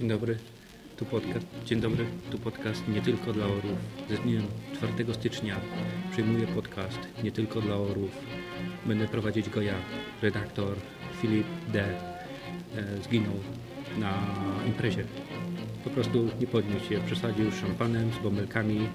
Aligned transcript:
Dzień 0.00 0.08
dobry, 0.08 0.36
tu 0.96 1.04
podcast. 1.04 1.46
Dzień 1.64 1.80
dobry, 1.80 2.04
tu 2.30 2.38
podcast 2.38 2.88
nie 2.88 3.02
tylko 3.02 3.32
dla 3.32 3.44
orów. 3.44 3.78
Ze 4.10 4.16
dniem 4.16 4.42
4 4.74 5.14
stycznia 5.14 5.56
przyjmuję 6.12 6.46
podcast 6.46 6.98
nie 7.24 7.32
tylko 7.32 7.60
dla 7.60 7.76
orów. 7.76 8.10
Będę 8.86 9.08
prowadzić 9.08 9.50
go 9.50 9.62
ja, 9.62 9.74
redaktor 10.22 10.76
Filip 11.22 11.46
D. 11.72 11.84
E, 12.76 13.02
zginął 13.02 13.34
na 13.98 14.12
imprezie. 14.66 15.04
Po 15.84 15.90
prostu 15.90 16.28
nie 16.40 16.46
podniósł 16.46 16.88
się, 16.88 17.00
przesadził 17.06 17.52
szampanem, 17.52 18.12
z 18.12 18.22
bąbelkami 18.22 18.88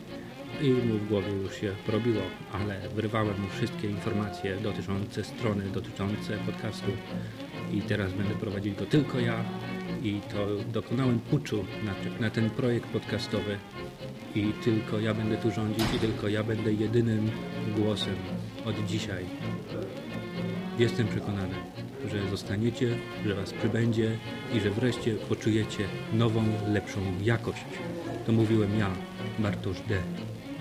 i 0.61 0.69
mu 0.69 0.93
w 0.93 1.07
głowie 1.07 1.31
już 1.31 1.55
się 1.55 1.75
porobiło, 1.85 2.21
ale 2.53 2.89
wyrwałem 2.89 3.41
mu 3.41 3.47
wszystkie 3.47 3.89
informacje 3.89 4.57
dotyczące 4.57 5.23
strony, 5.23 5.63
dotyczące 5.73 6.37
podcastu 6.37 6.91
i 7.71 7.81
teraz 7.81 8.13
będę 8.13 8.35
prowadzić 8.35 8.75
go 8.75 8.85
tylko 8.85 9.19
ja 9.19 9.43
i 10.03 10.21
to 10.31 10.47
dokonałem 10.73 11.19
puczu 11.19 11.65
na, 11.85 12.19
na 12.19 12.29
ten 12.29 12.49
projekt 12.49 12.89
podcastowy 12.89 13.57
i 14.35 14.53
tylko 14.63 14.99
ja 14.99 15.13
będę 15.13 15.37
tu 15.37 15.51
rządzić 15.51 15.85
i 15.95 15.99
tylko 15.99 16.27
ja 16.27 16.43
będę 16.43 16.73
jedynym 16.73 17.31
głosem 17.77 18.15
od 18.65 18.85
dzisiaj. 18.85 19.25
Jestem 20.79 21.07
przekonany, 21.07 21.55
że 22.11 22.29
zostaniecie, 22.29 22.97
że 23.25 23.35
was 23.35 23.53
przybędzie 23.53 24.17
i 24.53 24.59
że 24.59 24.69
wreszcie 24.69 25.15
poczujecie 25.15 25.83
nową, 26.13 26.43
lepszą 26.67 26.99
jakość. 27.23 27.65
To 28.25 28.31
mówiłem 28.31 28.79
ja, 28.79 28.89
Bartosz 29.39 29.81
D. 29.87 29.95
W 30.55 30.59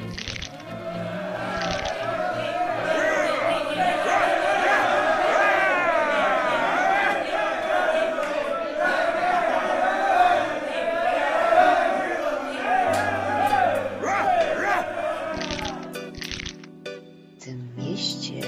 tym 17.46 17.68
mieście 17.76 18.40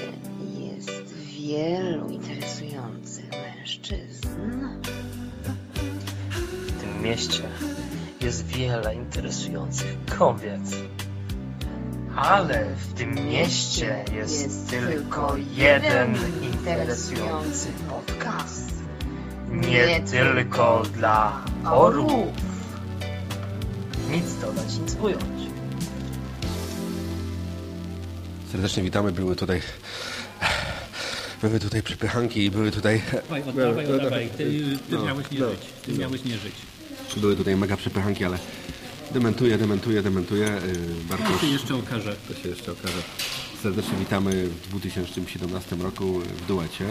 jest 0.59 1.13
wielu 1.13 2.09
interesujących 2.09 3.29
mężczyzn. 3.31 4.27
W 6.67 6.81
tym 6.81 7.01
mieście 7.01 7.43
jest 8.21 8.45
wiele 8.45 8.95
interesujących 8.95 9.97
kobiet. 10.17 10.86
Ale 12.17 12.65
w 12.75 12.93
tym 12.93 13.15
mieście 13.15 14.05
jest, 14.15 14.69
tylko 14.69 15.35
jeden 15.55 16.15
interesujący 16.41 17.67
podcast. 17.89 18.73
Nie 19.51 19.99
tylko 19.99 20.83
dla 20.93 21.45
orłów. 21.71 22.27
Nic 24.11 24.35
dodać, 24.41 24.77
nic 24.81 24.95
ująć. 25.01 25.23
Serdecznie 28.51 28.83
witamy, 28.83 29.11
były 29.11 29.35
tutaj 29.35 29.61
były 31.41 31.59
tutaj 31.59 31.83
przypychanki 31.83 32.45
i 32.45 32.51
były 32.51 32.71
tutaj 32.71 33.01
Oddawaj, 33.13 33.43
oddawaj, 33.49 33.85
oddawaj. 33.93 34.29
Ty, 34.29 34.43
ty 34.89 34.95
No, 34.95 35.05
miałeś 35.05 35.31
nie 35.31 35.39
no, 35.39 35.49
żyć. 35.49 35.59
Ty 35.85 35.93
miałeś 35.93 36.23
nie 36.23 36.37
żyć. 36.37 36.53
były 37.17 37.35
tutaj 37.35 37.55
mega 37.55 37.77
przypychanki, 37.77 38.25
ale 38.25 38.37
dementuję, 39.11 39.57
dementuję, 39.57 40.01
dementuję. 40.03 40.45
Yy, 40.45 40.95
Ja 41.09 41.17
Bartosz, 41.17 41.41
się 41.41 41.47
jeszcze 41.47 41.75
okaże. 41.75 42.15
to 42.27 42.33
się 42.43 42.49
jeszcze 42.49 42.71
okaże. 42.71 43.01
Serdecznie 43.63 43.97
witamy 43.97 44.47
w 44.47 44.67
2017 44.69 45.75
roku 45.75 46.19
w 46.19 46.45
duecie. 46.47 46.85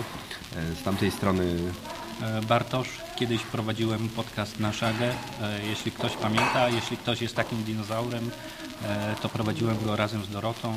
E, 0.56 0.74
Z 0.80 0.82
tamtej 0.84 1.10
strony 1.10 1.56
E, 2.22 2.42
Bartosz, 2.42 2.88
kiedyś 3.16 3.42
prowadziłem 3.42 4.08
podcast 4.08 4.60
na 4.60 4.72
Szagę. 4.72 5.10
E, 5.42 5.66
Jeśli 5.68 5.92
ktoś 5.92 6.12
pamięta, 6.12 6.68
jeśli 6.68 6.96
ktoś 6.96 7.22
jest 7.22 7.34
takim 7.34 7.62
dinozaurem, 7.64 8.30
to 9.22 9.28
prowadziłem 9.28 9.76
go 9.84 9.96
razem 9.96 10.24
z 10.24 10.28
Dorotą. 10.28 10.74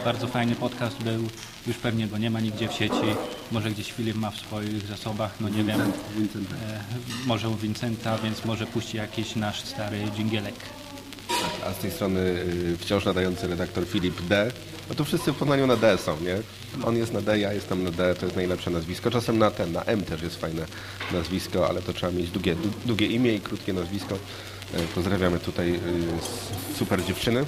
E, 0.00 0.04
Bardzo 0.04 0.26
fajny 0.26 0.54
podcast 0.56 0.96
był. 1.02 1.28
Już 1.66 1.76
pewnie 1.76 2.06
go 2.06 2.18
nie 2.18 2.30
ma 2.30 2.40
nigdzie 2.40 2.68
w 2.68 2.72
sieci. 2.72 2.94
Może 3.52 3.70
gdzieś 3.70 3.92
Filip 3.92 4.16
ma 4.16 4.30
w 4.30 4.36
swoich 4.36 4.86
zasobach, 4.86 5.34
no 5.40 5.48
nie 5.48 5.64
wiem. 5.64 5.92
Vincenta. 6.16 6.54
E, 6.54 6.80
Może 7.26 7.48
u 7.48 7.56
Vincenta, 7.56 8.18
więc 8.18 8.44
może 8.44 8.66
puści 8.66 8.96
jakiś 8.96 9.36
nasz 9.36 9.60
stary 9.64 9.98
dżingielek. 10.16 10.54
a 11.66 11.72
z 11.72 11.76
tej 11.78 11.90
strony 11.90 12.20
y, 12.20 12.76
wciąż 12.80 13.04
nadający 13.04 13.46
redaktor 13.48 13.86
Filip 13.86 14.22
D. 14.22 14.50
No 14.88 14.94
to 14.94 15.04
wszyscy 15.04 15.32
w 15.32 15.36
Poznaniu 15.36 15.66
na 15.66 15.76
D 15.76 15.98
są, 15.98 16.16
nie? 16.20 16.36
On 16.86 16.96
jest 16.96 17.12
na 17.12 17.20
D, 17.20 17.38
ja 17.38 17.52
jestem 17.52 17.84
na 17.84 17.90
D, 17.90 18.14
to 18.14 18.26
jest 18.26 18.36
najlepsze 18.36 18.70
nazwisko. 18.70 19.10
Czasem 19.10 19.38
na 19.38 19.50
ten, 19.50 19.72
na 19.72 19.84
M 19.84 20.02
też 20.04 20.22
jest 20.22 20.36
fajne 20.40 20.66
nazwisko, 21.12 21.68
ale 21.68 21.82
to 21.82 21.92
trzeba 21.92 22.12
mieć 22.12 22.30
długie, 22.30 22.56
długie 22.86 23.06
imię 23.06 23.34
i 23.34 23.40
krótkie 23.40 23.72
nazwisko. 23.72 24.18
E, 24.74 24.82
Pozdrawiamy 24.94 25.38
tutaj 25.38 25.80
s- 26.18 26.76
super 26.78 27.04
dziewczyny. 27.04 27.44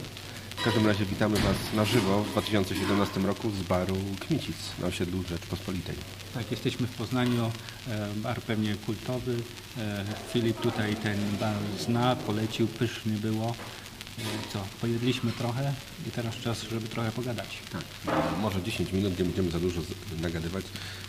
W 0.57 0.65
każdym 0.65 0.87
razie 0.87 1.05
witamy 1.05 1.37
Was 1.39 1.57
na 1.75 1.85
żywo 1.85 2.23
w 2.23 2.31
2017 2.33 3.21
roku 3.21 3.51
z 3.51 3.63
baru 3.63 3.97
Kmicic 4.21 4.57
na 4.81 4.87
osiedlu 4.87 5.23
Rzeczpospolitej. 5.29 5.95
Tak, 6.35 6.51
jesteśmy 6.51 6.87
w 6.87 6.91
Poznaniu, 6.95 7.51
e, 7.89 8.09
bar 8.17 8.41
pewnie 8.43 8.75
kultowy. 8.75 9.37
E, 9.79 10.05
Filip 10.33 10.61
tutaj 10.61 10.97
ten 10.97 11.19
bar 11.41 11.55
zna, 11.81 12.17
polecił, 12.17 12.67
pyszny 12.67 13.13
było. 13.13 13.55
E, 14.19 14.53
Co, 14.53 14.65
pojedliśmy 14.81 15.33
trochę 15.33 15.75
i 16.09 16.11
teraz 16.11 16.37
czas, 16.37 16.63
żeby 16.63 16.89
trochę 16.89 17.13
pogadać. 17.13 17.49
Tak. 17.73 17.83
Może 18.41 18.63
10 18.63 18.93
minut, 18.93 19.19
nie 19.19 19.25
będziemy 19.25 19.51
za 19.51 19.61
dużo 19.61 19.81
nagadywać. 20.21 20.65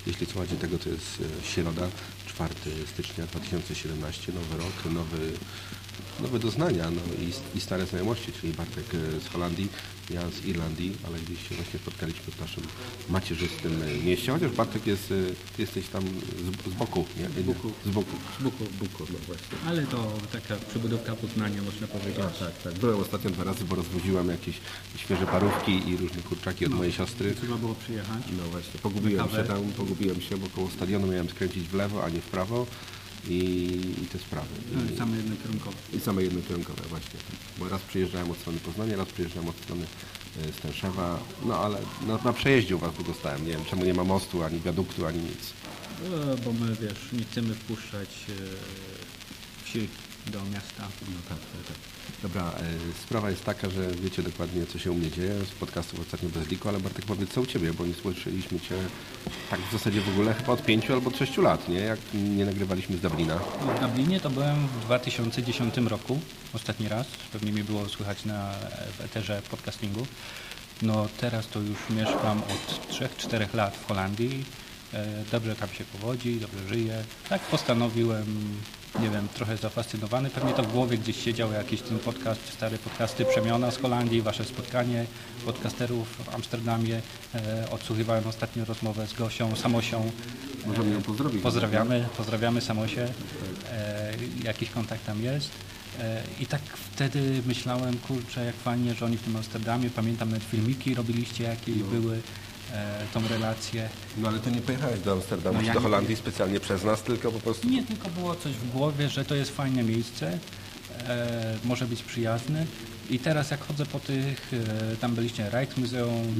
Jeśli 0.08 0.26
słuchacie 0.26 0.56
tego, 0.56 0.80
to 0.80 0.90
jest 0.90 1.20
e, 1.42 1.48
środa, 1.48 1.88
4 2.28 2.54
stycznia 2.94 3.26
2017, 3.26 4.32
nowy 4.34 4.58
rok, 4.58 4.94
nowy, 4.94 5.32
nowe 6.20 6.40
doznania 6.40 6.92
no 6.92 7.02
i, 7.24 7.58
i 7.58 7.62
stare 7.62 7.86
znajomości, 7.86 8.32
czyli 8.42 8.54
Bartek 8.54 8.86
e, 8.96 9.20
z 9.20 9.28
Holandii, 9.28 9.70
ja 10.10 10.22
z 10.30 10.46
Irlandii, 10.46 10.98
ale 11.08 11.20
gdzieś 11.20 11.50
się 11.50 11.56
właśnie 11.56 11.80
spotkaliśmy 11.80 12.34
w 12.34 12.40
naszym 12.40 12.64
macierzystym 13.10 13.82
e, 13.84 14.06
mieście, 14.06 14.32
chociaż 14.32 14.52
Bartek 14.52 14.88
jest, 14.88 15.12
e, 15.12 15.16
ty 15.56 15.62
jesteś 15.62 15.88
tam 15.88 16.04
z, 16.04 16.74
z 16.74 16.74
boku, 16.74 17.06
nie? 17.18 17.44
Z 17.44 17.46
boku. 17.46 17.72
Z 17.86 17.90
boku. 17.90 18.16
Z 18.40 18.44
buku. 18.44 18.64
Buku, 18.80 19.04
no 19.14 19.20
właśnie. 19.28 19.58
Ale 19.68 19.84
to 19.84 20.12
taka 20.32 20.56
przybudówka 20.70 21.16
Poznania, 21.16 21.62
można 21.62 21.88
powiedzieć. 21.88 22.16
Tak, 22.16 22.38
tak, 22.38 22.64
tak. 22.64 22.74
Byłem 22.74 23.00
ostatnio 23.00 23.30
dwa 23.30 23.44
razy, 23.44 23.66
bo 23.66 23.76
rozwoziłem 23.76 24.30
jakieś 24.30 24.56
świeże 24.98 25.26
parówki 25.26 25.90
i 25.90 25.98
różne 25.98 26.22
kurczaki 26.22 26.66
od 26.66 26.72
mojej 26.72 26.94
siostry. 26.94 27.36
Trzeba 27.36 27.56
było 27.56 27.76
przyjechać. 27.76 28.24
No 28.38 28.44
właśnie, 28.44 28.80
pogubiłem 28.80 29.30
się 29.30 29.44
tam, 29.44 29.64
pogubiłem 29.78 30.22
się, 30.22 30.38
bo 30.38 30.48
koło 30.50 30.70
stadionu 30.70 31.08
miałem 31.08 31.30
skręcić 31.30 31.68
w 31.68 31.74
lewo, 31.74 32.04
a 32.04 32.10
nie 32.10 32.22
w 32.22 32.26
prawo 32.26 32.66
i, 33.28 33.36
i 34.04 34.06
te 34.08 34.20
sprawy. 34.20 34.48
No, 34.76 34.94
I, 34.94 34.98
Same 34.98 35.18
jednokierunkowe. 35.18 35.78
i 35.94 36.00
same 36.00 36.24
jednokierunkowe 36.24 36.82
właśnie. 36.90 37.20
Bo 37.58 37.70
raz 37.70 37.82
przyjeżdżałem 37.82 38.32
od 38.32 38.38
strony 38.38 38.60
Poznania, 38.60 38.98
raz 38.98 39.08
przyjeżdżałem 39.10 39.50
od 39.50 39.56
strony 39.58 39.86
e, 40.50 40.54
Stęszewa, 40.54 41.20
no 41.46 41.58
ale 41.60 41.78
na, 42.08 42.18
na 42.18 42.34
przejeździe 42.34 42.76
u 42.76 42.80
Was 42.80 42.94
długo 42.96 43.14
stałem. 43.14 43.46
Nie 43.46 43.52
wiem 43.52 43.66
czemu 43.70 43.86
nie 43.86 43.94
ma 43.94 44.04
mostu, 44.04 44.44
ani 44.44 44.60
wiaduktu, 44.60 45.06
ani 45.06 45.20
nic. 45.20 45.54
E, 46.14 46.38
Bo 46.46 46.54
my, 46.54 46.76
wiesz, 46.82 47.00
nie 47.14 47.24
chcemy 47.26 47.56
wpuszczać 47.56 48.10
e, 48.30 48.34
wsi 49.66 49.88
do 50.28 50.46
miasta. 50.46 50.84
No 51.02 51.18
tak, 51.30 51.38
tak, 51.40 51.64
tak. 51.68 51.78
Dobra, 52.24 52.42
e, 52.42 53.04
sprawa 53.04 53.30
jest 53.30 53.46
taka, 53.46 53.70
że 53.70 53.92
wiecie 53.92 54.24
dokładnie, 54.24 54.66
co 54.66 54.80
się 54.80 54.92
u 54.92 54.96
mnie 54.96 55.12
dzieje 55.12 55.34
z 55.46 55.52
podcastów 55.60 56.00
ostatnio 56.00 56.30
bez 56.30 56.48
liku, 56.48 56.70
ale 56.70 56.80
Bartek 56.80 57.06
powiedz 57.06 57.30
co 57.30 57.42
u 57.42 57.46
Ciebie, 57.46 57.74
bo 57.74 57.86
nie 57.86 57.94
słyszeliśmy 57.94 58.60
Cię 58.60 58.76
tak 59.50 59.60
w 59.60 59.72
zasadzie 59.72 60.02
w 60.02 60.10
ogóle 60.10 60.34
chyba 60.34 60.54
od 60.54 60.62
pięciu 60.66 60.94
albo 60.94 61.10
od 61.10 61.38
lat, 61.38 61.70
nie? 61.70 61.80
Jak 61.80 62.00
nie 62.14 62.46
nagrywaliśmy 62.46 62.98
z 62.98 63.02
Dublina. 63.02 63.36
W 63.78 63.82
Dublinie 63.82 64.20
to 64.20 64.30
byłem 64.30 64.68
w 64.68 64.86
2010 64.86 65.78
roku, 65.78 66.20
ostatni 66.54 66.88
raz. 66.88 67.08
Pewnie 67.34 67.52
mi 67.52 67.64
było 67.64 67.90
słychać 67.90 68.26
na 68.26 68.54
w 68.98 69.02
eterze 69.02 69.42
podcastingu. 69.52 70.06
No 70.82 71.08
teraz 71.18 71.48
to 71.48 71.60
już 71.60 71.78
mieszkam 71.90 72.42
od 72.44 72.90
3-4 72.92 73.56
lat 73.56 73.78
w 73.78 73.88
Holandii. 73.88 74.46
E, 74.94 75.06
Dobrze 75.32 75.56
tam 75.56 75.70
się 75.70 75.84
powodzi, 75.84 76.40
dobrze 76.40 76.68
żyję. 76.68 77.04
Tak 77.30 77.42
postanowiłem, 77.42 78.26
nie 79.00 79.10
wiem, 79.10 79.28
trochę 79.34 79.58
zafascynowany. 79.58 80.30
Pewnie 80.30 80.54
to 80.54 80.64
w 80.64 80.72
głowie 80.72 80.98
gdzieś 80.98 81.24
siedział 81.24 81.52
jakiś 81.52 81.82
ten 81.82 82.00
podcast, 82.00 82.54
stare 82.54 82.78
podcasty 82.78 83.26
Przemiona 83.26 83.72
z 83.72 83.78
Holandii, 83.78 84.22
wasze 84.22 84.46
spotkanie 84.46 85.06
podcasterów 85.46 86.08
w 86.26 86.36
Amsterdamie. 86.36 87.02
E, 87.36 87.70
Odsłuchiwałem 87.72 88.28
ostatnio 88.28 88.66
rozmowę 88.66 89.08
z 89.08 89.14
Gosią, 89.14 89.56
Samosią. 89.56 90.12
Możemy 90.66 90.92
ją 90.94 91.02
pozdrowić. 91.02 91.42
Pozdrawiamy, 91.44 92.08
pozdrawiamy 92.18 92.62
Samosie. 92.62 93.08
E, 93.72 94.14
jakiś 94.44 94.70
kontakt 94.70 95.06
tam 95.06 95.22
jest. 95.24 95.50
E, 96.00 96.24
I 96.40 96.46
tak 96.46 96.62
wtedy 96.62 97.42
myślałem, 97.48 97.98
kurczę, 97.98 98.46
jak 98.46 98.56
fajnie, 98.56 98.94
że 98.94 99.06
oni 99.06 99.18
w 99.18 99.22
tym 99.22 99.36
Amsterdamie, 99.36 99.90
pamiętam 99.90 100.30
nawet 100.30 100.44
filmiki 100.44 100.96
robiliście 100.96 101.44
jakieś 101.44 101.76
były, 101.76 102.16
e, 102.16 102.20
tą 103.14 103.28
relację. 103.28 103.90
No 104.18 104.28
ale 104.28 104.40
Ty 104.40 104.52
nie 104.52 104.62
pojechałeś 104.62 105.00
do 105.00 105.12
Amsterdamu 105.12 105.54
No 105.54 105.60
czy 105.62 105.68
ja 105.68 105.74
do 105.74 105.80
nie- 105.80 105.84
Holandii 105.84 106.16
specjalnie 106.16 106.60
przez 106.60 106.84
nas, 106.84 107.04
tylko 107.04 107.32
po 107.32 107.40
prostu... 107.40 107.70
Nie 107.70 107.84
tylko 107.84 108.10
było 108.10 108.36
coś 108.36 108.54
w 108.54 108.72
głowie, 108.72 109.10
że 109.10 109.26
to 109.26 109.36
jest 109.36 109.52
fajne 109.56 109.84
miejsce, 109.84 110.40
e, 111.08 111.58
może 111.64 111.86
być 111.88 112.04
przyjazny. 112.04 112.66
I 113.10 113.20
teraz 113.20 113.52
jak 113.52 113.68
chodzę 113.68 113.86
po 113.86 114.00
tych, 114.00 114.52
e, 114.94 114.96
tam 114.96 115.16
byliście 115.16 115.50
Rijksmuseum, 115.54 116.36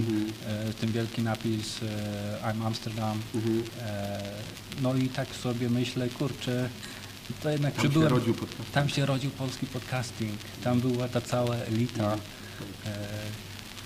e, 0.48 0.74
ten 0.74 0.92
wielki 0.92 1.22
napis 1.22 1.80
e, 1.84 2.52
I'm 2.52 2.66
Amsterdam. 2.68 3.22
E, 3.82 4.22
no 4.82 4.96
i 4.96 5.10
tak 5.10 5.28
sobie 5.36 5.70
myślę, 5.70 6.10
kurczę, 6.10 6.70
To 7.44 7.50
jednak 7.50 7.74
Tam 7.74 7.84
się 7.84 7.90
przybyłem, 7.90 8.14
rodził 8.14 8.34
podcast. 8.34 8.72
tam 8.72 8.90
się 8.90 9.06
rodził 9.06 9.32
polski 9.32 9.66
podcasting, 9.68 10.32
tam 10.64 10.80
była 10.82 11.08
ta 11.08 11.22
cała 11.22 11.56
elita. 11.56 12.14
E, 12.14 12.18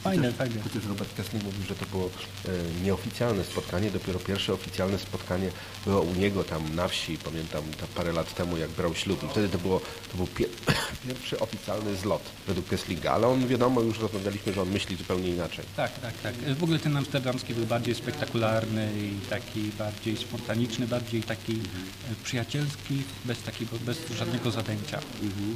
fajne, 0.09 0.31
fajne. 0.31 0.61
Chociaż 0.61 0.85
Robert 0.85 1.15
Kessling 1.15 1.43
mówił, 1.43 1.63
że 1.69 1.75
to 1.75 1.85
było 1.85 2.05
e, 2.05 2.83
nieoficjalne 2.83 3.43
spotkanie, 3.43 3.91
dopiero 3.91 4.19
pierwsze 4.19 4.53
oficjalne 4.53 4.99
spotkanie 4.99 5.49
było 5.85 6.01
u 6.01 6.13
niego 6.13 6.43
tam 6.43 6.75
na 6.75 6.87
wsi, 6.87 7.17
pamiętam 7.17 7.63
tam 7.79 7.87
parę 7.95 8.11
lat 8.11 8.35
temu, 8.35 8.57
jak 8.57 8.69
brał 8.69 8.95
ślub. 8.95 9.23
I 9.23 9.27
wtedy 9.27 9.49
to, 9.49 9.57
było, 9.57 9.79
to 10.11 10.17
był 10.17 10.27
pie, 10.27 10.45
pierwszy 11.07 11.39
oficjalny 11.39 11.95
zlot 11.95 12.21
według 12.47 12.67
Kesslinga, 12.67 13.11
ale 13.11 13.27
on 13.27 13.47
wiadomo, 13.47 13.81
już 13.81 13.99
rozmawialiśmy, 13.99 14.53
że 14.53 14.61
on 14.61 14.69
myśli 14.69 14.95
zupełnie 14.95 15.29
inaczej. 15.29 15.65
Tak, 15.75 15.99
tak, 15.99 16.13
tak. 16.23 16.35
W 16.55 16.63
ogóle 16.63 16.79
ten 16.79 16.97
amsterdamski 16.97 17.53
był 17.53 17.65
bardziej 17.65 17.95
spektakularny 17.95 18.89
i 18.97 19.29
taki 19.29 19.61
bardziej 19.77 20.17
spontaniczny, 20.17 20.87
bardziej 20.87 21.23
taki 21.23 21.53
e, 21.53 22.23
przyjacielski, 22.23 23.03
bez 23.25 23.43
takiego, 23.43 23.77
bez 23.85 23.97
żadnego 24.17 24.51
zadęcia. 24.51 24.99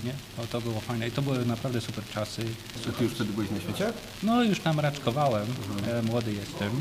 Nie? 0.03 0.13
O, 0.43 0.47
to 0.47 0.61
było 0.61 0.79
fajne 0.79 1.07
i 1.07 1.11
to 1.11 1.21
były 1.21 1.45
naprawdę 1.45 1.81
super 1.81 2.03
czasy. 2.13 2.45
A 2.89 2.91
ty 2.91 3.03
już 3.03 3.13
wtedy 3.13 3.33
byłeś 3.33 3.51
na 3.51 3.59
świecie? 3.59 3.93
No 4.23 4.42
już 4.45 4.59
tam 4.59 4.79
raczkowałem, 4.79 5.47
e, 5.87 6.01
młody 6.01 6.33
jestem, 6.33 6.71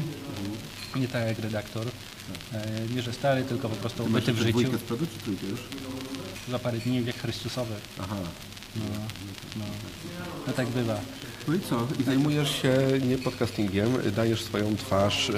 nie 0.97 1.09
tak 1.09 1.27
jak 1.27 1.39
redaktor. 1.39 1.87
E, 2.53 2.95
nie, 2.95 3.03
że 3.03 3.13
stary, 3.13 3.45
tylko 3.45 3.69
po 3.69 3.77
prostu 3.77 4.05
byty 4.05 4.33
w 4.33 4.39
życiu. 4.39 4.79
z 4.79 4.83
przodu, 4.83 5.07
czy 5.07 5.25
trójkę 5.25 5.47
już? 5.47 5.61
Za 6.51 6.59
parę 6.59 6.79
dni 6.79 7.03
wiek 7.03 7.17
Chrystusowy. 7.17 7.75
Aha. 8.01 8.17
No, 8.77 8.85
no. 9.57 9.65
no 10.47 10.53
tak 10.53 10.69
bywa. 10.69 11.01
No 11.49 11.55
i 11.55 11.61
co? 11.61 11.87
I 12.01 12.03
zajmujesz 12.03 12.63
się 12.63 12.79
nie 13.07 13.19
podcastingiem, 13.19 13.99
dajesz 14.17 14.45
swoją 14.45 14.77
twarz 14.77 15.29
yy, 15.29 15.35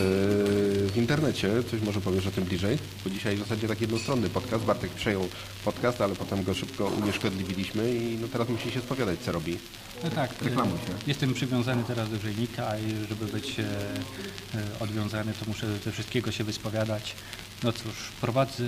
w 0.89 0.93
internecie. 0.97 1.51
Coś 1.71 1.81
może 1.81 2.01
powiesz 2.01 2.27
o 2.27 2.31
tym 2.31 2.45
bliżej? 2.45 2.79
Bo 3.05 3.11
dzisiaj 3.11 3.37
w 3.37 3.39
zasadzie 3.39 3.69
tak 3.69 3.81
jednostronny 3.81 4.31
podcast. 4.31 4.65
Bartek 4.65 4.91
przejął 4.91 5.29
podcast, 5.65 6.01
ale 6.01 6.15
potem 6.15 6.45
go 6.45 6.55
szybko 6.55 6.87
unieszkodliwiliśmy 6.87 7.95
i 7.95 8.19
no 8.21 8.29
teraz 8.29 8.49
musi 8.49 8.71
się 8.71 8.81
spowiadać, 8.81 9.21
co 9.21 9.33
robi. 9.33 9.59
No 10.05 10.11
tak, 10.11 10.31
Reklamuj 10.43 10.79
się. 10.79 10.95
jestem 11.07 11.35
przywiązany 11.35 11.85
teraz 11.85 12.11
do 12.11 12.17
grzejnika 12.19 12.79
i 12.79 13.09
żeby 13.09 13.27
być 13.27 13.61
e, 13.61 13.63
e, 13.63 14.79
odwiązany, 14.81 15.33
to 15.33 15.45
muszę 15.47 15.67
ze 15.85 15.93
wszystkiego 15.93 16.33
się 16.33 16.45
wyspowiadać. 16.45 17.15
No 17.63 17.73
cóż, 17.73 17.93
prowadzę, 18.21 18.65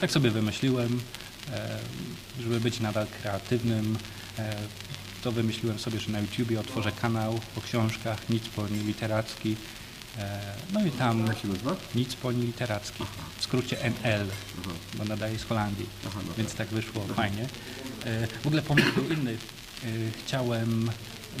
tak 0.00 0.10
sobie 0.10 0.30
wymyśliłem, 0.30 1.00
żeby 2.40 2.60
być 2.60 2.80
nadal 2.80 3.06
kreatywnym, 3.22 3.98
e, 4.38 4.56
to 5.22 5.32
wymyśliłem 5.32 5.78
sobie, 5.78 6.00
że 6.00 6.10
na 6.12 6.20
YouTubie 6.20 6.60
otworzę 6.60 6.92
kanał 6.92 7.40
o 7.56 7.60
książkach, 7.60 8.28
nic 8.30 8.48
po 8.48 8.66
literacki. 8.66 9.56
E, 10.18 10.40
no 10.72 10.86
i 10.86 10.90
tam 10.90 11.26
Jak 11.26 11.38
się 11.38 11.48
nazywa? 11.48 11.76
nic 11.94 12.14
po 12.14 12.30
literacki, 12.30 13.04
w 13.38 13.42
skrócie 13.44 13.76
NL, 13.84 14.26
bo 14.98 15.04
nadaje 15.04 15.38
z 15.38 15.42
Holandii, 15.44 15.86
Aha, 16.06 16.20
no 16.28 16.32
więc 16.38 16.54
tak 16.54 16.68
wyszło 16.68 17.04
fajnie. 17.16 17.42
E, 18.04 18.26
W 18.26 18.46
ogóle 18.46 18.62
pomysł 18.62 18.88
był 18.94 19.08
inny. 19.18 19.32
E, 19.32 19.86
Chciałem 20.26 20.90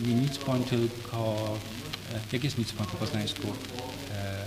nie 0.06 0.14
nic 0.14 0.38
poń, 0.38 0.64
tylko 0.64 1.58
e, 2.14 2.20
jak 2.32 2.44
jest 2.44 2.58
nic 2.58 2.72
poń 2.72 2.86
po 2.86 2.96
poznańsku? 2.96 3.42
E, 4.12 4.44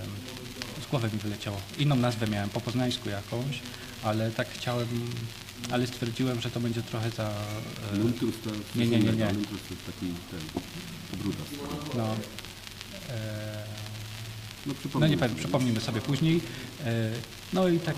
Z 0.84 0.88
głowy 0.88 1.10
mi 1.14 1.20
wyleciało. 1.20 1.58
Inną 1.78 1.96
nazwę 1.96 2.28
miałem 2.28 2.50
po 2.50 2.62
poznańsku 2.62 3.10
jakąś, 3.10 3.60
ale 4.04 4.32
tak 4.32 4.48
chciałem, 4.50 4.88
ale 5.72 5.88
stwierdziłem, 5.88 6.42
że 6.42 6.52
to 6.52 6.60
będzie 6.60 6.82
trochę 6.82 7.10
za... 7.10 7.30
e, 7.94 7.98
Luntus 7.98 8.36
to 8.44 8.50
Nie, 8.76 8.88
nie, 8.88 9.00
nie, 9.00 9.12
nie. 9.12 9.26
Luntus 9.34 9.60
to 9.68 9.74
jest 9.74 9.86
taki 9.86 10.06
ten, 10.32 10.62
obrudas. 11.14 11.48
No, 11.98 12.16
e, 13.10 13.64
No, 14.66 14.74
No 15.00 15.08
nie 15.08 15.18
powiem, 15.18 15.36
przypomnimy 15.36 15.80
sobie 15.82 16.02
później. 16.02 16.42
E, 16.86 17.12
No 17.54 17.68
i 17.68 17.80
tak, 17.80 17.96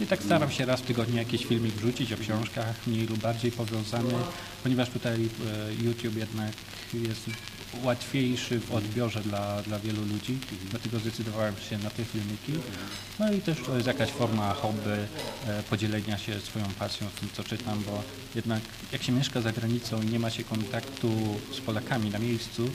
i 0.00 0.06
tak 0.06 0.22
staram 0.22 0.50
się 0.50 0.64
raz 0.66 0.80
w 0.80 0.84
tygodniu 0.84 1.16
jakiś 1.16 1.44
filmik 1.46 1.74
wrzucić 1.74 2.12
o 2.12 2.16
książkach, 2.16 2.86
mniej 2.86 3.06
lub 3.06 3.18
bardziej 3.18 3.52
powiązany, 3.52 4.14
ponieważ 4.62 4.90
tutaj 4.90 5.14
e, 5.24 5.84
YouTube 5.84 6.16
jednak 6.16 6.52
jest 6.94 7.26
łatwiejszy 7.84 8.60
w 8.60 8.74
odbiorze 8.74 9.20
dla, 9.20 9.62
dla 9.62 9.78
wielu 9.78 10.04
ludzi, 10.04 10.38
dlatego 10.70 10.98
zdecydowałem 10.98 11.54
się 11.70 11.78
na 11.78 11.90
te 11.90 12.04
filmiki. 12.04 12.52
No 13.18 13.32
i 13.32 13.40
też 13.40 13.58
to 13.66 13.74
jest 13.74 13.86
jakaś 13.86 14.10
forma 14.10 14.54
hobby, 14.54 14.96
e, 15.46 15.62
podzielenia 15.62 16.18
się 16.18 16.40
swoją 16.40 16.64
pasją 16.78 17.08
z 17.16 17.20
tym, 17.20 17.28
co 17.32 17.44
czytam, 17.44 17.82
bo 17.86 18.02
jednak 18.34 18.60
jak 18.92 19.02
się 19.02 19.12
mieszka 19.12 19.40
za 19.40 19.52
granicą 19.52 20.02
i 20.02 20.06
nie 20.06 20.18
ma 20.18 20.30
się 20.30 20.44
kontaktu 20.44 21.10
z 21.52 21.60
Polakami 21.60 22.10
na 22.10 22.18
miejscu, 22.18 22.70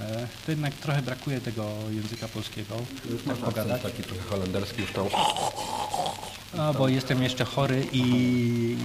e, 0.00 0.28
to 0.46 0.52
jednak 0.52 0.74
trochę 0.74 1.02
brakuje 1.02 1.40
tego 1.40 1.72
języka 1.90 2.28
polskiego, 2.28 2.74
tak 3.26 3.36
pogadać. 3.36 3.82
taki 3.82 4.02
trochę 4.02 4.22
holenderski 4.22 4.80
już 4.80 4.92
tam. 4.92 5.04
A, 6.58 6.72
bo 6.72 6.88
jestem 6.88 7.22
jeszcze 7.22 7.44
chory 7.44 7.86
i 7.92 8.76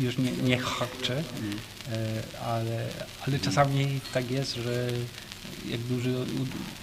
już 0.00 0.18
nie, 0.18 0.32
nie 0.32 0.58
e, 0.58 2.22
ale, 2.46 2.86
ale 3.26 3.38
czasami 3.38 4.00
tak 4.14 4.30
jest, 4.30 4.54
że 4.54 4.88
jak 5.70 5.80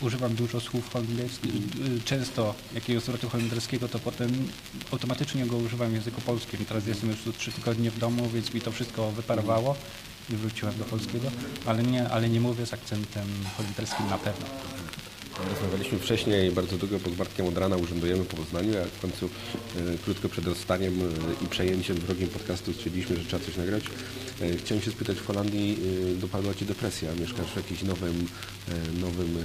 używam 0.01 0.35
dużo 0.35 0.61
słów 0.61 0.93
holenderskich, 0.93 1.51
często 2.05 2.55
jakiegoś 2.73 3.03
zwrotu 3.03 3.29
holenderskiego, 3.29 3.87
to 3.87 3.99
potem 3.99 4.47
automatycznie 4.91 5.45
go 5.45 5.57
używam 5.57 5.89
w 5.89 5.93
języku 5.93 6.21
polskim. 6.21 6.65
Teraz 6.65 6.87
jestem 6.87 7.09
już 7.09 7.21
tu 7.21 7.33
trzy 7.33 7.51
tygodnie 7.51 7.91
w 7.91 7.99
domu, 7.99 8.29
więc 8.29 8.53
mi 8.53 8.61
to 8.61 8.71
wszystko 8.71 9.11
wyparowało 9.11 9.75
i 10.29 10.35
wróciłem 10.35 10.77
do 10.77 10.85
polskiego, 10.85 11.31
ale 11.65 11.83
nie, 11.83 12.09
ale 12.09 12.29
nie 12.29 12.41
mówię 12.41 12.65
z 12.65 12.73
akcentem 12.73 13.27
holenderskim 13.57 14.09
na 14.09 14.17
pewno. 14.17 14.45
Rozmawialiśmy 15.39 15.99
wcześniej 15.99 16.51
bardzo 16.51 16.77
długo, 16.77 16.99
z 16.99 17.15
Bartkiem 17.15 17.45
od 17.45 17.57
rana 17.57 17.75
urzędujemy 17.77 18.25
po 18.25 18.37
Poznaniu, 18.37 18.73
a 18.81 18.85
w 18.97 19.01
końcu 19.01 19.25
e, 19.25 19.97
krótko 19.97 20.29
przed 20.29 20.45
rozstaniem 20.45 20.93
e, 21.01 21.45
i 21.45 21.47
przejęciem 21.47 21.97
wrogiem 21.97 22.29
podcastu 22.29 22.73
stwierdziliśmy, 22.73 23.15
że 23.15 23.25
trzeba 23.25 23.45
coś 23.45 23.57
nagrać. 23.57 23.83
E, 24.41 24.57
chciałem 24.57 24.83
się 24.83 24.91
spytać, 24.91 25.17
w 25.17 25.25
Holandii 25.25 25.77
dopadła 26.21 26.53
Ci 26.53 26.65
depresja, 26.65 27.15
mieszkasz 27.15 27.47
w 27.51 27.55
jakimś 27.55 27.83
nowym, 27.83 28.27
nowym 29.01 29.37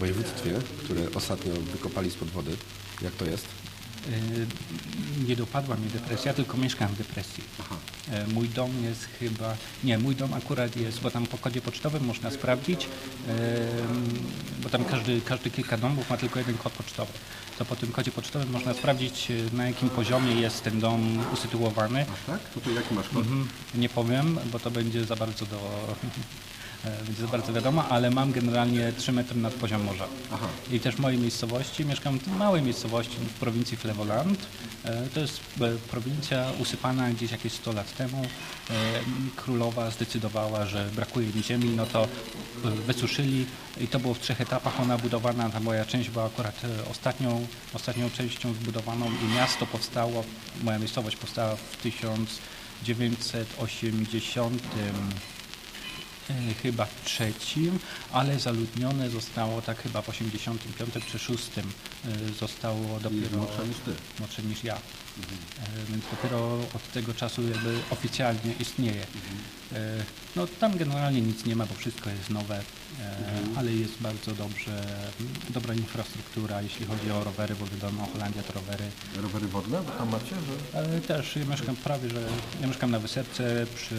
województwie, 0.00 0.52
które 0.84 1.00
ostatnio 1.14 1.52
wykopali 1.52 2.10
spod 2.10 2.28
wody. 2.28 2.56
Jak 3.02 3.12
to 3.12 3.24
jest? 3.24 3.46
Nie 5.28 5.36
dopadła 5.36 5.76
mnie 5.76 5.88
depresja, 5.90 6.34
tylko 6.34 6.56
mieszkam 6.56 6.88
w 6.88 6.98
depresji. 6.98 7.44
E, 8.10 8.26
Mój 8.26 8.48
dom 8.48 8.70
jest 8.84 9.04
chyba, 9.18 9.56
nie, 9.84 9.98
mój 9.98 10.16
dom 10.16 10.34
akurat 10.34 10.76
jest, 10.76 11.00
bo 11.00 11.10
tam 11.10 11.26
po 11.26 11.38
kodzie 11.38 11.60
pocztowym 11.60 12.04
można 12.04 12.30
sprawdzić, 12.30 12.88
tam 14.78 14.84
każdy, 14.84 15.20
każdy 15.20 15.50
kilka 15.50 15.76
domów 15.76 16.10
ma 16.10 16.16
tylko 16.16 16.38
jeden 16.38 16.58
kod 16.58 16.72
pocztowy. 16.72 17.12
To 17.58 17.64
po 17.64 17.76
tym 17.76 17.92
kodzie 17.92 18.10
pocztowym 18.10 18.50
można 18.50 18.74
sprawdzić, 18.74 19.30
e, 19.30 19.56
na 19.56 19.66
jakim 19.66 19.88
poziomie 19.90 20.32
jest 20.32 20.62
ten 20.64 20.80
dom 20.80 21.18
usytuowany. 21.32 22.06
Tak? 22.26 22.40
To, 22.54 22.60
to 22.60 22.70
jaki 22.70 22.94
masz 22.94 23.08
kod? 23.08 23.16
Mhm, 23.16 23.48
Nie 23.74 23.88
powiem, 23.88 24.38
bo 24.52 24.58
to 24.58 24.70
będzie 24.70 25.04
za 25.04 25.16
bardzo 25.16 25.46
do... 25.46 25.56
e, 26.84 27.04
Będzie 27.04 27.22
za 27.22 27.28
bardzo 27.28 27.52
wiadomo, 27.52 27.88
ale 27.88 28.10
mam 28.10 28.32
generalnie 28.32 28.92
3 28.98 29.12
metry 29.12 29.40
nad 29.40 29.54
poziom 29.54 29.84
morza. 29.84 30.06
Aha. 30.32 30.46
I 30.72 30.80
też 30.80 30.94
w 30.96 30.98
mojej 31.00 31.18
miejscowości, 31.20 31.84
mieszkam 31.84 32.18
w 32.18 32.26
małej 32.26 32.62
miejscowości 32.62 33.16
w 33.16 33.32
prowincji 33.32 33.76
Flevoland. 33.76 34.38
E, 34.84 35.06
To 35.14 35.20
jest 35.20 35.40
prowincja 35.90 36.46
usypana 36.58 37.10
gdzieś 37.10 37.30
jakieś 37.30 37.52
100 37.52 37.72
lat 37.72 37.96
temu. 37.96 38.22
Królowa 39.36 39.90
zdecydowała, 39.90 40.66
że 40.66 40.88
brakuje 40.96 41.26
mi 41.34 41.42
ziemi, 41.42 41.70
no 41.76 41.86
to 41.86 42.08
wysuszyli 42.86 43.46
i 43.80 43.88
to 43.88 43.98
było 43.98 44.14
w 44.14 44.20
trzech 44.20 44.40
etapach 44.40 44.80
ona 44.80 44.98
budowana. 44.98 45.50
Ta 45.50 45.60
moja 45.60 45.84
część 45.84 46.10
była 46.10 46.24
akurat 46.24 46.62
e, 46.64 46.88
ostatnią, 46.90 47.46
ostatnią 47.74 48.10
częścią 48.10 48.52
zbudowaną 48.52 49.06
i 49.06 49.34
miasto 49.34 49.66
powstało, 49.66 50.24
moja 50.62 50.78
miejscowość 50.78 51.16
powstała 51.16 51.56
w 51.56 51.76
1980 51.76 54.62
E, 54.62 55.35
chyba 56.62 56.86
trzecim, 57.04 57.78
ale 58.12 58.38
zaludnione 58.38 59.10
zostało 59.10 59.62
tak 59.62 59.82
chyba 59.82 60.02
w 60.02 60.08
85 60.08 60.90
czy 61.12 61.18
6 61.18 61.50
zostało 62.40 63.00
dopiero 63.00 63.36
młodsza 63.38 63.62
niż 63.64 63.76
ty. 63.76 63.92
młodsze 64.18 64.42
niż 64.42 64.64
ja. 64.64 64.74
E, 64.76 64.80
Więc 65.90 66.04
dopiero 66.10 66.54
od 66.74 66.92
tego 66.92 67.14
czasu 67.14 67.42
jakby 67.48 67.78
oficjalnie 67.90 68.52
istnieje. 68.60 69.06
E, 69.72 70.04
No 70.36 70.46
tam 70.46 70.76
generalnie 70.78 71.20
nic 71.20 71.44
nie 71.44 71.56
ma, 71.56 71.66
bo 71.66 71.74
wszystko 71.74 72.10
jest 72.10 72.30
nowe, 72.30 72.56
e, 72.58 72.62
ale 73.56 73.72
jest 73.72 73.92
bardzo 74.00 74.32
dobrze, 74.34 74.84
dobra 75.50 75.74
infrastruktura, 75.74 76.62
jeśli 76.62 76.86
chodzi 76.86 77.10
o 77.10 77.24
rowery, 77.24 77.54
bo 77.60 77.66
wiadomo, 77.66 78.08
Holandia 78.12 78.42
to 78.42 78.52
rowery. 78.52 78.84
Rowery 79.16 79.46
wodne? 79.48 79.82
Bo 79.82 79.90
tam 79.90 80.08
macie, 80.10 80.34
że... 80.46 80.78
Ale 80.78 81.00
też 81.00 81.36
ja 81.36 81.44
mieszkam 81.44 81.76
prawie, 81.76 82.10
że 82.10 82.20
ja 82.60 82.66
mieszkam 82.66 82.90
na 82.90 82.98
wysepce 82.98 83.66
przy 83.76 83.94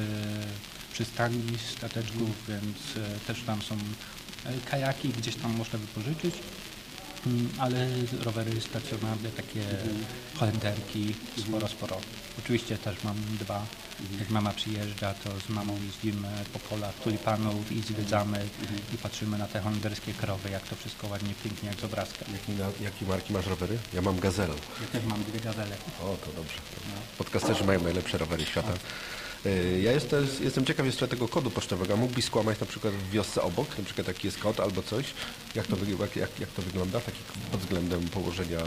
przystani 0.97 1.43
stateczków, 1.77 2.29
więc 2.47 2.77
e, 3.07 3.19
też 3.27 3.43
tam 3.43 3.61
są 3.61 3.75
e, 3.75 4.69
kajaki, 4.71 5.09
gdzieś 5.09 5.35
tam 5.35 5.57
można 5.57 5.79
wypożyczyć. 5.79 6.35
Mm, 7.27 7.49
Ale 7.59 7.87
rowery 8.23 8.61
stacjonarne, 8.61 9.29
takie 9.29 9.61
holenderki, 10.35 11.15
sporo, 11.37 11.67
sporo. 11.67 11.97
Oczywiście 12.39 12.77
też 12.77 13.03
mam 13.03 13.15
dwa. 13.39 13.65
Jak 14.19 14.29
mama 14.29 14.53
przyjeżdża, 14.53 15.13
to 15.13 15.29
z 15.47 15.49
mamą 15.49 15.77
jeździmy 15.85 16.27
po 16.53 16.59
polach 16.59 16.95
tulipanów 16.95 17.71
i 17.71 17.81
zwiedzamy 17.81 18.45
i 18.93 18.97
patrzymy 18.97 19.37
na 19.37 19.47
te 19.47 19.59
holenderskie 19.59 20.13
krowy, 20.13 20.49
jak 20.49 20.63
to 20.63 20.75
wszystko 20.75 21.07
ładnie, 21.07 21.33
pięknie, 21.43 21.69
jak 21.69 21.79
z 21.79 21.83
obrazka. 21.83 22.25
Jaki, 22.33 22.51
na, 22.51 22.85
jakie 22.85 23.05
marki 23.05 23.33
masz 23.33 23.47
rowery? 23.47 23.77
Ja 23.93 24.01
mam 24.01 24.19
Gazelę. 24.19 24.53
Ja 24.81 24.87
też 24.87 25.03
mam 25.09 25.23
dwie 25.23 25.39
gazele. 25.39 25.75
O, 26.01 26.17
to 26.25 26.31
dobrze. 26.35 26.57
Podcasterzy 27.17 27.63
mają 27.63 27.83
najlepsze 27.83 28.17
rowery 28.17 28.45
świata. 28.45 28.73
Y, 28.73 29.26
Ja 29.83 29.91
jestem, 29.91 30.65
ciekaw 30.65 30.85
jeszcze 30.85 31.07
tego 31.07 31.27
kodu 31.27 31.51
pocztowego. 31.51 31.97
Mógłbyś 31.97 32.25
skłamać 32.25 32.59
na 32.59 32.65
przykład 32.65 32.93
w 32.93 33.11
wiosce 33.11 33.41
obok, 33.41 33.77
na 33.77 33.83
przykład 33.83 34.07
taki 34.07 34.27
jest 34.27 34.39
kod 34.39 34.59
albo 34.59 34.83
coś? 34.83 35.05
Jak 35.55 35.67
to, 35.67 35.75
jak, 35.99 36.15
jak, 36.15 36.39
jak 36.39 36.49
to 36.49 36.61
wygląda, 36.61 36.99
taki 36.99 37.19
pod 37.51 37.59
względem 37.59 38.07
położenia 38.07 38.59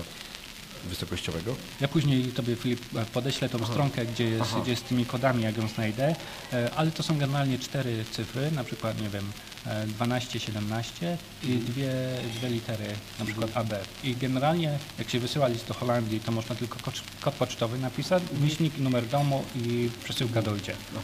wysokościowego? 0.85 1.57
Ja 1.81 1.89
później 1.89 2.25
tobie 2.25 2.57
Filip 2.57 2.81
podeślę 3.13 3.49
tą 3.49 3.67
stronkę, 3.67 4.07
gdzie 4.07 4.25
jest, 4.25 4.55
gdzie 4.63 4.71
jest 4.71 4.87
z 4.87 4.89
tymi 4.89 5.07
kodami, 5.07 5.43
jak 5.43 5.57
ją 5.57 5.69
znajdę, 5.69 6.15
E, 6.53 6.71
ale 6.77 6.91
to 6.91 7.03
są 7.03 7.19
generalnie 7.19 7.59
cztery 7.59 8.05
cyfry, 8.11 8.51
na 8.51 8.65
przykład, 8.65 9.01
nie 9.01 9.09
wiem, 9.09 9.33
e, 9.67 9.87
12, 9.87 10.41
17 10.41 11.19
i 11.43 11.47
dwie, 11.47 11.93
dwie 12.39 12.49
litery, 12.49 12.87
na 13.19 13.25
przykład 13.25 13.57
AB. 13.57 13.75
I 14.05 14.17
generalnie, 14.17 14.79
jak 14.99 15.11
się 15.11 15.21
wysyła 15.21 15.49
list 15.49 15.69
do 15.69 15.75
Holandii, 15.75 16.21
to 16.21 16.33
można 16.33 16.55
tylko 16.55 16.79
kod, 16.83 16.95
kod 17.21 17.35
pocztowy 17.35 17.79
napisać, 17.79 18.23
myślnik, 18.41 18.79
numer 18.79 19.07
domu 19.07 19.45
i 19.57 19.91
przesyłka 20.05 20.43
dojdzie. 20.43 20.75
Bo, 20.95 21.01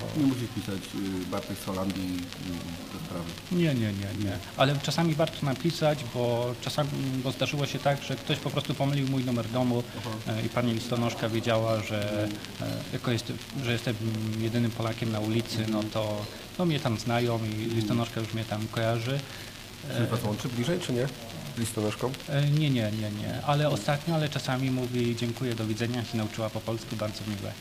bo... 0.00 0.20
Nie 0.20 0.26
musisz 0.26 0.48
pisać 0.54 0.80
y, 0.94 1.26
Bartek 1.30 1.58
z 1.58 1.64
Holandii 1.64 2.16
do 2.92 2.98
sprawy. 3.06 3.30
Nie, 3.52 3.74
nie, 3.74 3.92
nie, 3.92 4.24
nie. 4.24 4.38
Ale 4.56 4.78
czasami 4.82 5.14
warto 5.14 5.46
napisać, 5.46 5.98
bo 6.14 6.54
czasami 6.60 6.90
bo 7.24 7.32
zdarzyło 7.32 7.66
się 7.66 7.78
tak, 7.78 8.02
że 8.02 8.16
ktoś 8.16 8.38
po 8.38 8.50
prostu 8.50 8.74
pomylił 8.74 9.05
mój 9.10 9.24
numer 9.24 9.48
domu 9.48 9.82
e, 10.28 10.42
i 10.46 10.48
pani 10.48 10.72
listonoszka 10.72 11.28
wiedziała, 11.28 11.80
że 11.82 12.24
e, 12.24 12.66
jako 12.92 13.10
jest, 13.10 13.32
że 13.64 13.72
jestem 13.72 13.94
jedynym 14.38 14.70
Polakiem 14.70 15.12
na 15.12 15.20
ulicy, 15.20 15.66
no 15.68 15.82
to 15.82 16.24
no 16.58 16.64
mnie 16.64 16.80
tam 16.80 16.98
znają 16.98 17.40
i 17.44 17.54
listonoszka 17.74 18.20
już 18.20 18.34
mnie 18.34 18.44
tam 18.44 18.66
kojarzy. 18.68 19.20
Czy 19.96 20.06
was 20.06 20.22
łączy 20.24 20.48
bliżej, 20.48 20.80
czy 20.80 20.92
nie? 20.92 21.06
Listonoszką? 21.58 22.12
E, 22.28 22.42
Nie, 22.50 22.70
nie, 22.70 22.90
nie, 22.92 23.10
nie. 23.10 23.42
Ale 23.46 23.68
ostatnio, 23.68 24.14
ale 24.14 24.28
czasami 24.28 24.70
mówi 24.70 25.16
dziękuję, 25.16 25.54
do 25.54 25.66
widzenia, 25.66 26.04
się 26.04 26.18
nauczyła 26.18 26.50
po 26.50 26.60
polsku, 26.60 26.96
bardzo 26.96 27.20
miłe. 27.26 27.52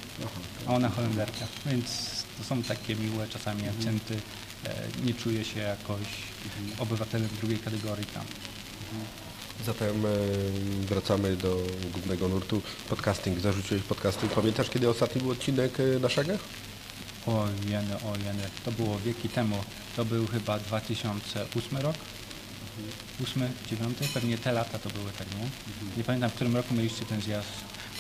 A 0.67 0.73
ona 0.73 0.89
Holenderka, 0.89 1.45
więc 1.65 1.85
to 2.37 2.43
są 2.43 2.63
takie 2.63 2.95
miłe 2.95 3.27
czasami 3.27 3.69
akcenty. 3.69 4.15
E, 4.65 4.73
Nie 5.05 5.13
czuję 5.13 5.45
się 5.45 5.59
jakoś 5.59 6.07
obywatelem 6.79 7.29
drugiej 7.41 7.59
kategorii 7.59 8.05
tam. 8.05 8.23
Zatem 9.65 10.03
wracamy 10.89 11.35
do 11.35 11.57
głównego 11.93 12.27
nurtu. 12.27 12.62
Podcasting. 12.89 13.39
Zarzuciłeś 13.39 13.83
podcasting. 13.83 14.33
Pamiętasz, 14.33 14.69
kiedy 14.69 14.89
ostatni 14.89 15.21
był 15.21 15.31
odcinek 15.31 15.79
e, 15.79 16.00
na 16.00 16.09
szagach? 16.09 16.39
O 17.27 17.45
jeny, 17.69 17.95
o 17.95 18.17
jeny. 18.25 18.43
To 18.65 18.71
było 18.71 19.00
wieki 19.00 19.29
temu. 19.29 19.63
To 19.95 20.05
był 20.05 20.27
chyba 20.27 20.59
2008 20.59 21.77
rok. 21.77 21.95
8, 23.24 23.43
9, 23.69 23.97
pewnie 24.13 24.38
te 24.38 24.51
lata 24.51 24.79
to 24.79 24.89
były 24.89 25.12
tak, 25.12 25.27
nie? 25.39 25.47
Nie 25.97 26.03
pamiętam, 26.03 26.29
w 26.29 26.33
którym 26.33 26.55
roku 26.55 26.74
mieliście 26.74 27.05
ten 27.05 27.21
zjazd. 27.21 27.47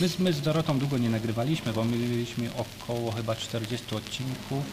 My, 0.01 0.07
z- 0.09 0.19
my 0.19 0.33
z 0.33 0.41
Dorotą 0.41 0.79
długo 0.79 0.97
nie 0.97 1.09
nagrywaliśmy, 1.09 1.73
bo 1.73 1.83
my 1.83 1.97
mieliśmy 1.97 2.49
około 2.55 3.11
chyba 3.11 3.35
40 3.35 3.95
odcinków, 3.95 4.63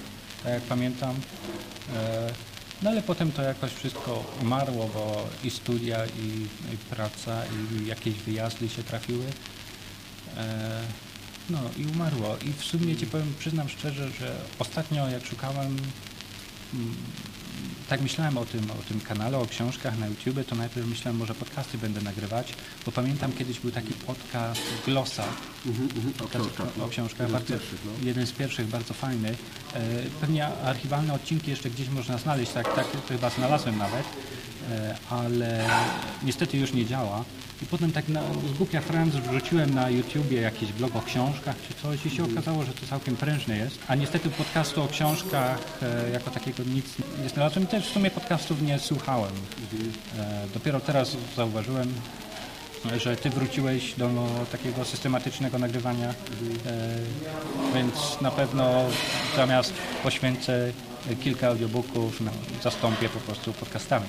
tak 0.45 0.53
jak 0.53 0.63
pamiętam. 0.63 1.17
E, 1.97 2.33
no 2.83 2.91
ale 2.91 3.03
potem 3.03 3.33
to 3.33 3.43
jakoś 3.43 3.73
wszystko 3.73 4.25
umarło, 4.43 4.91
bo 4.95 5.29
i 5.45 5.51
studia, 5.51 6.07
i, 6.07 6.29
i 6.75 6.77
praca, 6.91 7.43
i 7.45 7.87
jakieś 7.87 8.15
wyjazdy 8.15 8.69
się 8.69 8.83
trafiły. 8.83 9.25
E, 10.37 10.81
no 11.51 11.59
i 11.79 11.87
umarło. 11.87 12.37
I 12.37 12.53
w 12.53 12.65
sumie 12.65 12.97
ci 12.97 13.07
powiem, 13.07 13.35
przyznam 13.39 13.69
szczerze, 13.69 14.11
że 14.11 14.37
ostatnio 14.59 15.09
jak 15.09 15.27
szukałem, 15.27 15.77
mm, 16.75 16.95
tak 17.89 18.01
myślałem 18.01 18.39
o 18.39 18.45
tym, 18.45 18.71
o 18.71 18.89
tym 18.89 19.01
kanale, 19.01 19.39
o 19.39 19.47
książkach 19.47 19.99
na 19.99 20.07
YouTube, 20.07 20.47
to 20.47 20.55
najpierw 20.55 20.87
myślałem, 20.87 21.17
może 21.17 21.35
podcasty 21.35 21.79
będę 21.79 22.01
nagrywać, 22.01 22.53
bo 22.87 22.93
pamiętam 22.93 23.33
kiedyś 23.33 23.61
był 23.61 23.71
taki 23.71 23.93
podcast 23.93 24.61
Glossa, 24.87 25.25
podcast 26.19 26.51
o 26.85 26.89
książkach, 26.89 27.31
bardzo, 27.31 27.55
jeden 28.03 28.27
z 28.27 28.33
pierwszych, 28.33 28.67
bardzo 28.67 28.95
fajny. 28.95 29.29
E, 29.75 29.81
Pewnie 30.21 30.47
archiwalne 30.47 31.15
odcinki 31.15 31.51
jeszcze 31.51 31.71
gdzieś 31.71 31.89
można 31.89 32.19
znaleźć, 32.19 32.53
tak, 32.53 32.75
tak 32.75 32.87
chyba 33.09 33.31
znalazłem 33.31 33.79
nawet, 33.79 34.05
e, 34.71 34.97
ale 35.11 35.65
niestety 36.23 36.59
już 36.59 36.73
nie 36.73 36.87
działa. 36.87 37.25
I 37.63 37.67
potem 37.67 37.93
tak 37.93 38.09
na, 38.09 38.23
z 38.55 38.57
głupia 38.59 38.81
Franz 38.81 39.15
wrzuciłem 39.15 39.75
na 39.75 39.91
YouTubie 39.91 40.41
jakiś 40.41 40.73
blog 40.73 40.97
o 40.97 41.03
książkach 41.03 41.57
czy 41.69 41.83
coś 41.83 42.07
i 42.07 42.11
się 42.11 42.25
okazało, 42.25 42.65
że 42.65 42.73
to 42.73 42.87
całkiem 42.87 43.17
prężne 43.17 43.57
jest. 43.57 43.79
A 43.89 43.95
niestety 43.95 44.31
podcastu 44.31 44.83
o 44.83 44.89
książkach 44.89 45.59
e, 45.83 46.11
jako 46.11 46.31
takiego 46.31 46.65
nic 46.65 46.87
nie 47.23 47.29
znalazłem. 47.29 47.67
Też 47.67 47.87
w 47.89 47.93
sumie 47.93 48.11
podcastów 48.11 48.63
nie 48.63 48.79
słuchałem. 48.79 49.33
E, 50.19 50.47
dopiero 50.55 50.81
teraz 50.81 51.17
zauważyłem, 51.37 51.93
że 52.97 53.17
ty 53.17 53.31
wróciłeś 53.31 53.95
do 53.95 54.11
takiego 54.53 54.85
systematycznego 54.85 55.59
nagrywania, 55.59 56.09
e, 56.09 56.15
więc 57.75 58.21
na 58.21 58.31
pewno 58.31 58.85
zamiast 59.37 59.73
poświęcę 60.03 60.73
kilka 61.21 61.49
audiobooków, 61.49 62.21
no, 62.21 62.31
zastąpię 62.63 63.09
po 63.09 63.21
prostu 63.21 63.53
podcastami. 63.53 64.07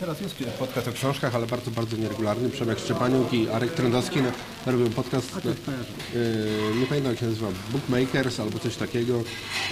Teraz 0.00 0.20
jest 0.20 0.34
podcast 0.58 0.88
o 0.88 0.92
książkach, 0.92 1.34
ale 1.34 1.46
bardzo, 1.46 1.70
bardzo 1.70 1.96
nieregularny. 1.96 2.50
Przemek 2.50 2.78
Szczepaniuk 2.78 3.32
i 3.32 3.50
Arek 3.50 3.72
Trendowski 3.72 4.22
no, 4.22 4.72
robią 4.72 4.90
podcast, 4.90 5.32
no, 5.44 5.50
yy, 5.50 6.80
nie 6.80 6.86
pamiętam 6.86 7.12
jak 7.12 7.20
się 7.20 7.26
nazywa, 7.26 7.48
Bookmakers 7.72 8.40
albo 8.40 8.58
coś 8.58 8.76
takiego, 8.76 9.22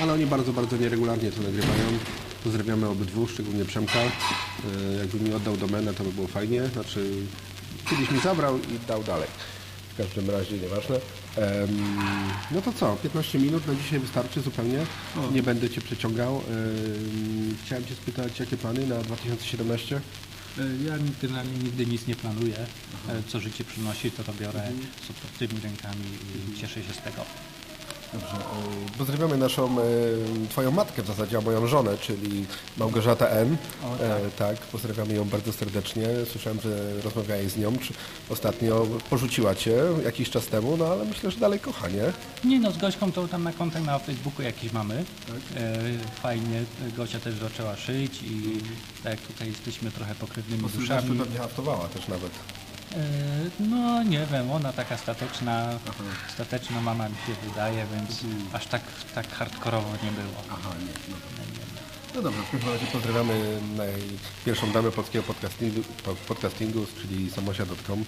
ale 0.02 0.12
oni 0.12 0.26
bardzo, 0.26 0.52
bardzo 0.52 0.76
nieregularnie 0.76 1.32
to 1.32 1.42
nagrywają. 1.42 1.98
Pozdrawiamy 2.44 2.88
obydwu, 2.88 3.26
szczególnie 3.26 3.64
Przemka. 3.64 3.98
Yy, 4.02 4.10
jakby 4.98 5.20
mi 5.20 5.34
oddał 5.34 5.56
domenę, 5.56 5.94
to 5.94 6.04
by 6.04 6.12
było 6.12 6.26
fajnie. 6.26 6.66
Znaczy, 6.66 7.12
kiedyś 7.90 8.10
mi 8.10 8.20
zabrał 8.20 8.58
i 8.58 8.86
dał 8.88 9.02
dalej. 9.04 9.28
W 9.94 9.96
każdym 9.96 10.30
razie, 10.30 10.58
nieważne. 10.58 10.96
Em, 10.96 11.96
no 12.50 12.62
to 12.62 12.72
co, 12.72 12.96
15 12.96 13.38
minut 13.38 13.66
na 13.66 13.74
dzisiaj 13.74 13.98
wystarczy 13.98 14.40
zupełnie. 14.40 14.78
Nie 15.32 15.42
będę 15.42 15.70
Cię 15.70 15.80
przeciągał. 15.80 16.34
Em, 16.36 17.56
chciałem 17.64 17.84
Cię 17.86 17.94
spytać, 17.94 18.40
jakie 18.40 18.56
plany 18.56 18.86
na 18.86 18.98
2017? 18.98 19.96
E, 20.58 20.62
Ja 20.86 20.94
generalnie 21.22 21.52
nigdy 21.58 21.86
nic 21.86 22.06
nie 22.06 22.16
planuję. 22.16 22.56
E, 23.08 23.22
Co 23.28 23.40
życie 23.40 23.64
przynosi, 23.64 24.10
to 24.10 24.24
to 24.24 24.32
biorę 24.40 24.70
z 25.06 25.10
otwartymi 25.10 25.60
rękami 25.62 26.04
i 26.54 26.60
cieszę 26.60 26.82
się 26.82 26.92
z 26.92 26.98
tego. 27.02 27.24
Dobrze. 28.12 28.26
e, 28.36 28.98
Pozdrawiamy 28.98 29.36
naszą, 29.36 29.78
e, 29.80 29.84
Twoją 30.48 30.70
matkę 30.70 31.02
w 31.02 31.06
zasadzie, 31.06 31.38
a 31.38 31.40
moją 31.40 31.66
żonę, 31.66 31.98
czyli 31.98 32.46
Małgorzata 32.76 33.26
N. 33.28 33.56
O, 33.84 33.96
tak. 33.96 34.08
E, 34.10 34.30
tak, 34.38 34.56
pozdrawiamy 34.56 35.14
ją 35.14 35.24
bardzo 35.24 35.52
serdecznie. 35.52 36.06
Słyszałem, 36.32 36.60
że 36.60 37.00
rozmawiałeś 37.04 37.52
z 37.52 37.56
nią. 37.56 37.78
Czy 37.78 37.94
ostatnio 38.30 38.86
porzuciła 39.10 39.54
Cię 39.54 39.76
jakiś 40.04 40.30
czas 40.30 40.46
temu, 40.46 40.76
no 40.76 40.86
ale 40.86 41.04
myślę, 41.04 41.30
że 41.30 41.38
dalej 41.40 41.60
kocha, 41.60 41.88
nie? 41.88 42.12
Nie 42.50 42.60
no, 42.60 42.72
z 42.72 42.78
Gośką 42.78 43.12
to 43.12 43.28
tam 43.28 43.42
na 43.42 43.52
kontakt 43.52 43.86
na 43.86 43.98
Facebooku 43.98 44.42
jakiś 44.42 44.72
mamy. 44.72 45.04
E, 45.56 45.78
fajnie, 46.22 46.62
Gosia 46.96 47.20
też 47.20 47.34
zaczęła 47.34 47.76
szyć 47.76 48.22
i 48.22 48.58
tak 49.02 49.12
jak 49.12 49.20
tutaj 49.20 49.48
jesteśmy 49.48 49.90
trochę 49.90 50.14
pokrewnymi 50.14 50.62
duszami. 50.62 51.18
pewnie 51.18 51.38
haftowała 51.38 51.88
też 51.88 52.08
nawet. 52.08 52.30
E, 52.96 52.96
No 53.60 54.02
nie 54.02 54.26
wiem, 54.26 54.50
ona 54.50 54.72
taka 54.72 54.96
stateczna, 54.96 55.68
stateczna 56.34 56.80
mama 56.80 57.08
mi 57.08 57.14
się 57.14 57.48
wydaje, 57.48 57.86
więc 57.94 58.20
aż 58.52 58.66
tak, 58.66 58.82
tak 59.14 59.28
hardkorowo 59.32 59.92
nie 60.04 60.10
było. 60.10 60.42
Aha, 60.52 60.70
nie. 60.80 61.14
No, 61.14 61.16
no 62.14 62.22
dobrze, 62.22 62.42
w 62.42 62.50
każdym 62.50 62.70
razie 62.72 62.86
pozdrawiamy 62.86 63.60
pierwszą 64.44 64.72
damę 64.72 64.90
polskiego 64.90 65.24
podcastingu, 65.24 65.80
po- 66.04 66.14
podcastingu 66.14 66.86
czyli 67.02 67.30
samosia.com. 67.30 68.04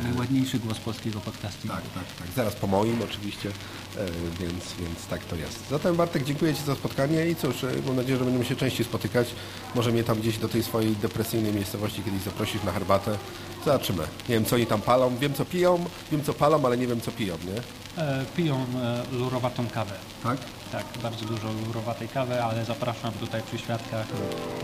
E, 0.00 0.02
Najładniejszy 0.04 0.58
głos 0.58 0.78
polskiego 0.78 1.20
podcastingu. 1.20 1.76
Tak, 1.76 1.84
tak, 1.94 2.04
tak. 2.18 2.26
Zaraz 2.36 2.54
po 2.54 2.66
moim 2.66 3.02
oczywiście, 3.02 3.48
e, 3.48 4.06
więc, 4.40 4.64
więc 4.80 5.06
tak 5.10 5.24
to 5.24 5.36
jest. 5.36 5.68
Zatem 5.70 5.96
Bartek, 5.96 6.24
dziękuję 6.24 6.54
Ci 6.54 6.62
za 6.62 6.74
spotkanie 6.74 7.26
i 7.30 7.36
cóż, 7.36 7.64
e, 7.64 7.68
mam 7.86 7.96
nadzieję, 7.96 8.18
że 8.18 8.24
będziemy 8.24 8.44
się 8.44 8.56
częściej 8.56 8.86
spotykać. 8.86 9.28
Może 9.74 9.92
mnie 9.92 10.04
tam 10.04 10.20
gdzieś 10.20 10.38
do 10.38 10.48
tej 10.48 10.62
swojej 10.62 10.96
depresyjnej 10.96 11.52
miejscowości 11.52 12.02
kiedyś 12.02 12.22
zaprosisz 12.22 12.62
na 12.62 12.72
herbatę. 12.72 13.18
Zobaczymy. 13.64 14.02
Nie 14.28 14.34
wiem, 14.34 14.44
co 14.44 14.56
oni 14.56 14.66
tam 14.66 14.80
palą. 14.82 15.16
Wiem, 15.16 15.34
co 15.34 15.44
piją, 15.44 15.84
wiem, 16.12 16.24
co 16.24 16.34
palą, 16.34 16.64
ale 16.66 16.76
nie 16.76 16.86
wiem, 16.86 17.00
co 17.00 17.12
piją, 17.12 17.36
nie? 17.44 17.62
E, 18.02 18.24
Piją 18.36 18.66
e, 18.82 19.02
lurowatą 19.12 19.66
kawę. 19.68 19.94
Tak? 20.22 20.38
Tak, 20.74 21.02
bardzo 21.02 21.24
dużo 21.24 21.48
lurowatej 21.66 22.08
kawy, 22.08 22.42
ale 22.42 22.64
zapraszam 22.64 23.12
tutaj 23.12 23.42
przy 23.42 23.58
świadkach. 23.58 24.06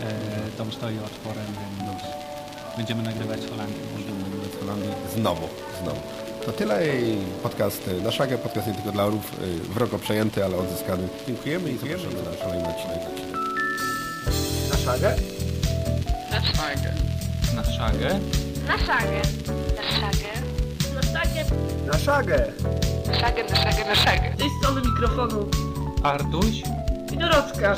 E, 0.02 0.56
dom 0.58 0.72
stoi 0.72 0.98
otworem, 0.98 1.46
więc 1.80 2.02
będziemy 2.76 3.02
nagrywać 3.02 3.40
z 3.40 3.50
Holandii. 3.50 3.80
Z 4.56 4.60
Holandii. 4.60 4.90
Znowu, 5.14 5.48
znowu. 5.82 6.00
To 6.46 6.52
tyle 6.52 6.96
i 6.96 7.16
podcast 7.42 7.88
e, 7.88 8.04
na 8.04 8.10
szagę, 8.10 8.38
podcast 8.38 8.66
nie 8.66 8.74
tylko 8.74 8.92
dla 8.92 9.04
orów, 9.04 9.32
e, 9.32 9.72
wrogo 9.74 9.98
przejęty, 9.98 10.44
ale 10.44 10.56
odzyskany. 10.56 11.08
Dziękujemy 11.26 11.70
i 11.70 11.78
zapraszamy 11.78 12.14
na 12.14 12.44
kolejny 12.44 12.68
odcinek. 12.68 13.00
Na 14.70 14.76
szagę? 14.76 15.16
Na 16.30 16.40
szagę. 16.40 16.94
Na 17.54 17.64
szagę. 17.64 18.20
Na 18.66 18.78
szagę. 18.78 19.22
Na 19.82 19.88
szagę. 19.88 20.30
Na 21.86 21.98
szagę! 21.98 22.52
Na 23.06 23.14
szagę, 23.14 23.44
na 23.44 23.56
szagę, 23.56 23.84
na 23.84 23.94
szagę. 23.94 24.32
Z 24.34 24.38
tej 24.38 24.48
strony 24.60 24.80
mikrofonu. 24.80 25.69
Artuś? 26.02 26.62
I 27.12 27.16
Doroczka. 27.16 27.76